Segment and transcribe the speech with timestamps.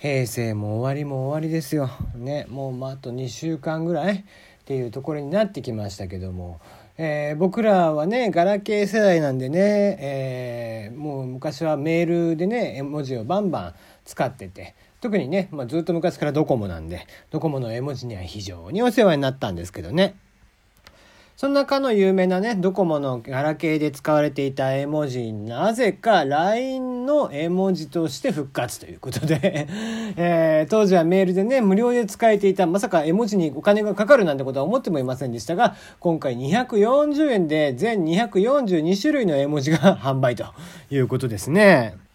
[0.00, 1.90] 平成も終わりも終わりですよ。
[2.14, 4.24] ね、もうああと2週間ぐらいっ
[4.64, 6.60] ていうところになってきましたけども、
[6.98, 9.58] えー、僕らはねガラケー世代なんでね、
[10.00, 13.74] えー、もう昔はメールでね絵文字をバンバン
[14.04, 20.14] 使ってて特にね、まあ、ずっと昔からドコモなんでドコモの絵文字には非常にお世話になったんですけどね。
[21.38, 29.68] その中の有名なね、ドコモのガラケーで使われていた絵文字、なぜか LINE の絵文字として復活ということで
[30.18, 40.44] えー、当時はメールでね、無料で使えていた、まさか絵文字にお金がかかるなんてことは思ってもいませんでしたが、今回240円で全242種類の絵文字が販売と
[40.90, 42.07] いうことですね。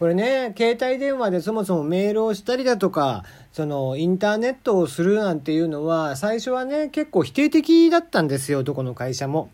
[0.00, 3.22] これね、携帯電話でそもそもメールをしたりだとか、
[3.52, 9.50] そのインターネットをするなんていうのは、最初はね、結構否定的だったんですよ、どこの会社も。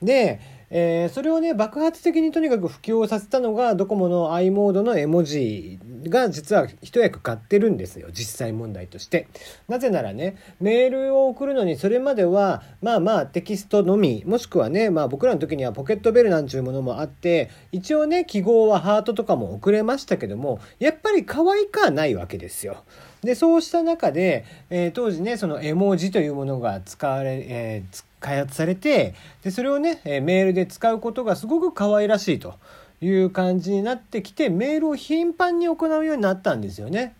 [0.00, 0.40] で、
[0.72, 9.26] えー、それをね、爆発的にとにかく普及をさせたのが、ドコモの i モードの絵文字が実は一役買ってるんですよ、実際問題として。
[9.68, 22.84] なぜならね、メールを送るのにそれまでは、まあまあテキストのみ、もしくはね、まあ僕らの時にはポケットベルなんちゅうものもあって、一応ね、記号はハートとかも送れましたけども、やっぱり可愛かないわけですよ。
[23.22, 32.54] で、そうした中で、えー、当時ね、その絵文字というものが使われ、えー、開発されてでそれをね、えメールで使うことがすごく可愛らしいと
[33.00, 37.14] いう感じになってきてメールを頻繁に行うようになったんですよね。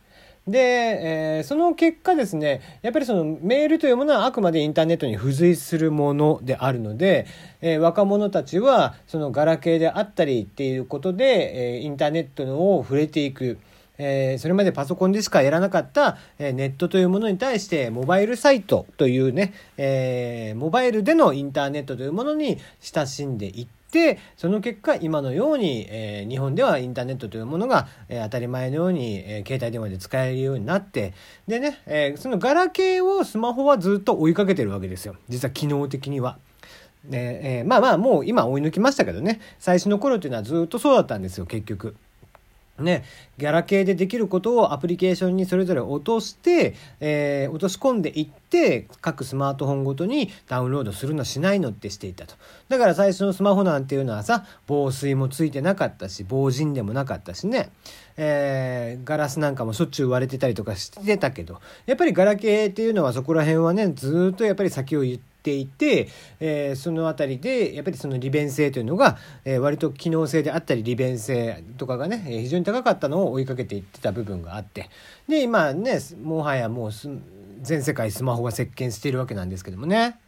[0.47, 7.27] で、えー、その結果ですねやっぱりそのメールというものはあくまでインターネットに付随するものであるので、
[7.61, 12.45] えー、若者たちはそのガラケーであったりっていうことで、えー、インターネット
[12.77, 13.59] を触れていく。
[14.03, 31.13] えー、それまでパソコンでしかやらなかった、え、ネットというものに対してモバイルサイトというね、えー、モバイルでのインターネットというものに親しんでいって、その結果今のように、えー、日本ではインターネットというものが、えー、当たり前のように、えー、携帯電話で使えるようになって
[31.47, 36.39] でね、え、そのガラケーをスマホはずっと追いかけてるわけですよ実は機能的には。
[37.05, 41.97] ねえー、まあまあもう今追い抜きましたけどね最初の頃っていうのはずっとそうだったんですよ結局。
[42.81, 43.05] ね、
[43.39, 52.35] ギャラ系でできることをアプリケーションにそれぞれ落として、えー、落とし込んでいって各スマートフォンごとにダウンロードするのしないのってしていたと。
[52.69, 57.71] だから最初のスマホなんていうのはさ防水もついてなかったし防塵でもなかったしね、
[58.17, 66.09] えー、ガラスなんかもしょっちゅう割れてたりとかしてたけどやっぱりガラケーっていうのはそこら辺はねずっとやっぱり先を言ってていて、
[66.41, 74.91] えー、その辺りでやっぱりその利便性というのが、えー、割と機能性であったり利便性とかがね非常に高かったのを追いかけていってた部分があって
[75.29, 76.91] で今ねもはやもう
[77.63, 80.19] 全世界スマホが席巻しているわけなんですけどもね。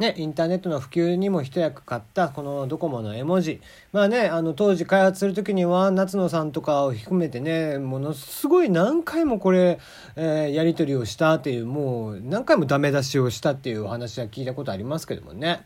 [0.00, 3.60] ね、インターネットの普及にも一役買ったこのドコモの絵文字
[3.92, 9.78] まあねあの当時開発する時には夏野さんとかを含めてねものすごい何回もこれ、
[10.16, 15.64] えー、やり取りをしたっていうもう何回もダメ出しをしたっていうお話は聞いたことありますけどもね。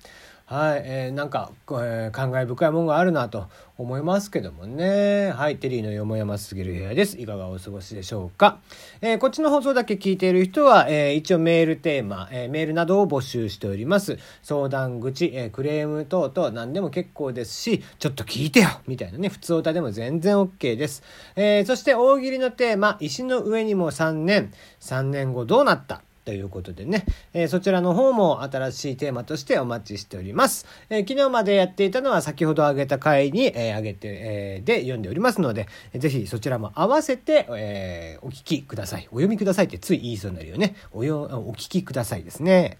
[0.50, 5.30] はい、えー、なんか、えー、感慨深いものがあるなと思いますけどもね。
[5.30, 7.20] はい、テリーのよもやますぎる部屋です。
[7.20, 8.58] いかがお過ごしでしょうか。
[9.02, 14.18] えー、こっちの放送だけ聞いている人は、えー、一応メールテーマ、えー、メールなどを募集しております。
[14.42, 21.02] 相談口、えー、クレーム等々何でも結構ですし、ちょっと聞いてよみたいなね、普通歌でも全然 OK です。
[21.36, 24.50] えー、そして大喜利のテーマ、石の上にも3年、
[24.80, 26.00] 3年後どうなった？
[26.28, 30.66] ということでね、えー、そちらの方も新しいテーマとしてお待ちしております。
[30.90, 39.08] えー、昨日までやっていたのは先ほど挙げた回に、えー、挙げて、えー、で読んでおりますので、ぜひそちらも合わせて、えー、お聞きください。
[39.10, 40.76] お読みくださいってつい言いそうになるよね。
[40.92, 42.76] およお聞きくださいですね。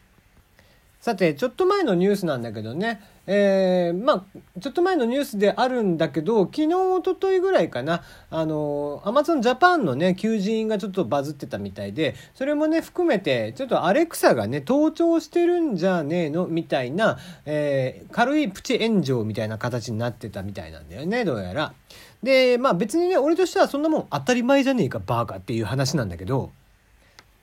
[1.01, 21.75] さて、ちょっと前のニュースなんだけどね、えー、まあ、ちょっと前のニュースであるんだけど、昨日、おとといぐらいかな、あの、アマゾンジャパンのね、求人がちょっとバズってたみたいで、それもね、含めて、ちょっとアレクサがね、盗聴してるんじゃねえのみたいな、えー、軽いプチ炎上みたいな形になってたみたいなんだよね、どうやら。
[22.23, 26.51] で、まあ別にね、俺としてはそんなもん当たり前じゃねえか、バーカっていう話なんだけど、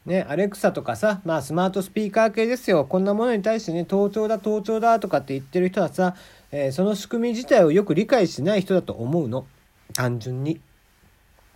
[0.05, 2.85] ね、アレクサとかさ、まあスマートスピーカー系ですよ。
[2.85, 6.15] こんなものに対してね、盗聴だ、盗聴だとかって言ってる人はさ、
[6.51, 9.47] えー、その仕組み自体をよく理解しない人だと思うの。
[9.93, 10.59] 単純に。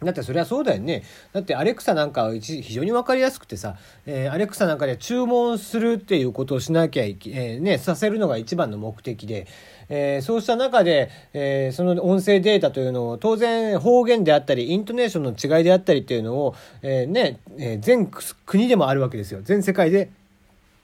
[0.03, 1.03] だってそれはそうだよね。
[1.33, 3.75] だってアレクサなんかは非常にわかりやすくてさ、
[4.05, 9.47] えー、アレクサなんかで注文するっていうことをしなきゃいけ、えー、ね、させるのが一番の目的で、
[9.89, 19.41] えー、そうした中で、え、その音声データというのを当然方言であったり、イントネーションの違いであったりっていうのを、え、ね、え、全国でもあるわけですよ。
[19.43, 20.09] 全世界で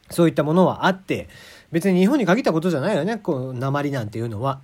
[0.09, 1.29] そういったものはあって、
[1.71, 4.61] 別に日本に限ったことじゃないよね、こう、鉛なんていうのは。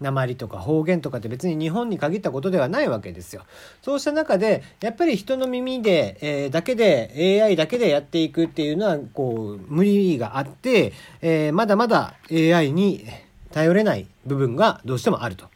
[0.00, 3.42] 鉛とか方言とかって別に日本に限ったことではないわけですよ。
[3.82, 10.92] そうした中でやっぱり人の耳で、えー、だけで AI だけでやっていくっていうのはこう無理があって、
[11.22, 13.04] えー、まだまだ AI に
[13.52, 15.53] 頼れない部分がどうしてもあると。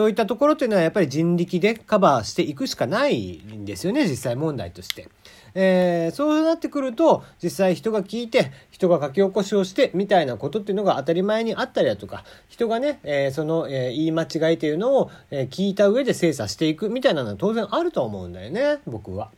[0.00, 5.10] そういったところっていうのはやっぱり人力でカバーしていくしかないんですよね実際問題として。
[5.52, 19.30] えー、そうなってくると実際人が聞いて人が書き起こしをしてみたいなことっていうのが当たり前にあったりだとか人がね、えー、その、えー、言い間違いというのを、え聞いた上で精査していくみたいなのは当然あると思うんだよね僕は。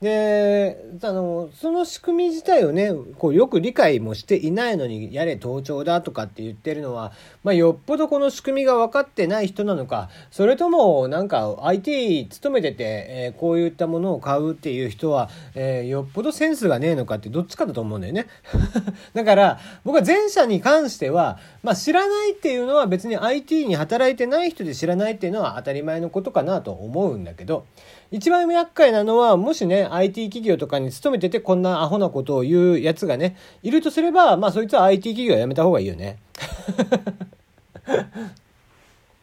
[0.00, 7.10] で、あの、その仕組み自体をね、こうよく理解もしていないのに、やれ盗聴だとかって言ってるのは、
[7.42, 18.26] まあ、よっぽどこの仕組みが分かってない人なのか、それとも、なんか IT 勤めてて、えー、こういったものを買うっていう人は、えー、よっぽどセンスがねえのかってどっちかだと思うんだよね。
[19.14, 27.64] だから、僕は前者に関しては、まあ、知らないっていうのは別に IT に働いてない人で知らないっていうのは当たり前のことかなと思うんだけど、
[28.10, 36.18] 一番厄介なのは、もしね、IT 企業とかに勤めててこんなアホなことを言うやつがね、いるとすれば、まあそいつは IT 企業はやめた方がいいよね。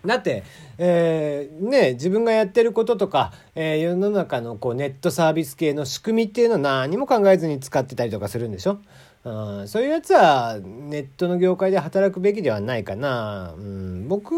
[0.05, 0.43] だって、
[0.77, 8.77] えー、ね、自分がやってることとか、えー、世の中のこうネットサービス系の仕組みっていうのは何も考えずに使ってたりとかするんでしょ？
[9.25, 13.55] うん、そういうやつはネットの業界で働くべきではないかな。
[13.57, 14.31] うん、僕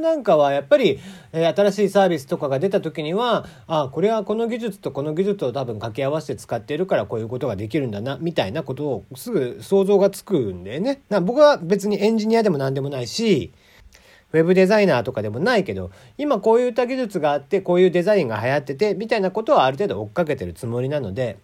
[0.00, 1.00] なんかはやっぱり、
[1.32, 11.00] えー、新しいサービスとかが出た時には、あ、これはこの技術とこの技術を多分掛け合わせて使ってるからこういうことができるんだな、みたいなことをすぐ想像がつくんでね。
[11.22, 13.52] 僕は別にエンジニアでも何でもないし、
[14.32, 21.38] ウェブデザイナーとかでもないけど、今こういった技術があって、こういうデザインが流行ってて、みたいなことはある程度追っかけてるつもりなので、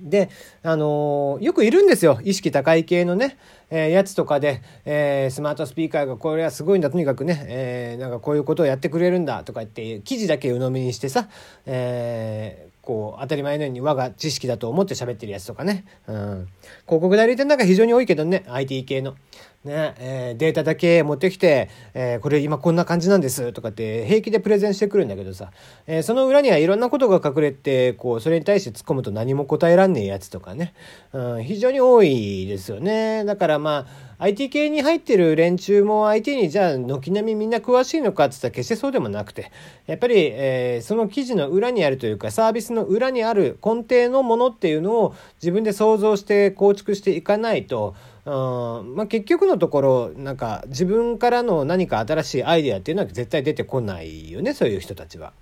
[0.00, 0.30] で、
[0.62, 2.20] あのー、よくいるんですよ。
[2.24, 3.36] 意識高い系のね、
[3.70, 11.28] えー、やつとかで、えー、スマートスピーカーがこれはすごいんだ、とにかくね、え、なんかこういうことをやってくれるんだとか言って、記事だけ鵜呑みにしてさ、
[11.66, 15.84] え、こう、当たり前のように我が知識だと思って喋ってるやつとかね。
[16.08, 16.48] うん。
[16.84, 19.14] 広告代理店なんか非常に多いけどね、IT 系の。
[19.64, 25.52] ね、えー、データだけ持ってきて、えー、これ今こんな感じなんですとかって平気でプレゼンしてくるんだけどさ、
[25.86, 30.74] えー、その裏にはいろんなことが隠れて、こう、それに対して突っ込むと何も答えらんねえやつとかね、
[31.12, 33.24] うん、非常に多いですよね。
[33.24, 39.50] だからまあ、IT 系に入ってる連中も IT にじゃあ軒並みみんな詳しいのかって言ったら決してそうでもなくて、
[39.86, 47.94] やっぱり、えー、その記事の裏にあるというかサービスの裏にある根底のものっていうのを自分で想像して構築していかないと、
[48.24, 55.32] うんまあ、結局のところなんか自分からの何か新しいアイデアっていうのは絶対出てこないよねそういう人たちは。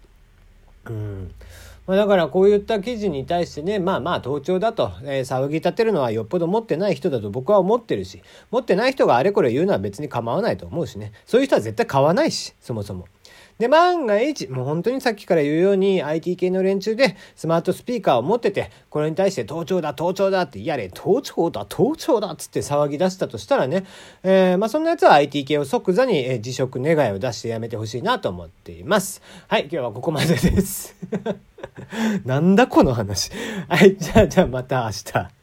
[0.86, 1.30] うん
[1.86, 13.06] まあ、だからこういった記事に対してねまあまあ盗聴だと、えー、騒ぎ立てるのはよっぽど持ってない人だと僕は思ってるし持ってない人があれこれ言うのは別に構わないと思うしねそういう人は絶対買わないしそもそも。
[13.60, 23.84] で、万が一、もう本当にさっきから言うように IT 系の連中でスマートスピーカーを持ってて、これに対して盗聴だ、盗聴だって、やれ、盗聴だ、盗聴だっつって騒ぎ出したとしたらね、
[24.22, 29.20] えー、まあそんなやつは IT 系を即座に、え、辞職願いを出してやめてほしいなと思っています。
[29.46, 30.96] はい、今日はここまでです。
[32.24, 33.30] なんだこの話。
[33.68, 35.39] はい、じゃあ、じゃあまた明日。